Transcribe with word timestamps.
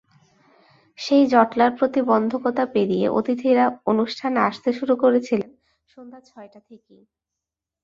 সেই 0.99 1.23
জটলার 1.27 1.71
প্রতিবন্ধকতা 1.77 2.63
পেরিয়ে 2.65 3.07
অতিথিরা 3.09 3.65
অনুষ্ঠানে 3.85 4.39
আসতে 4.39 4.69
শুরু 4.73 4.93
করেছিলেন 4.95 5.49
সন্ধ্যা 5.87 6.19
ছয়টা 6.21 6.59
থেকেই। 6.69 7.03